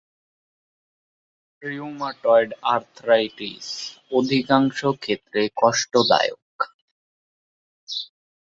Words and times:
Rheumatoid 1.61 2.49
arthritis 2.73 3.67
অধিকাংশ 4.11 4.79
ক্ষেত্রে 5.03 5.41
কষ্টদায়ক। 5.55 6.55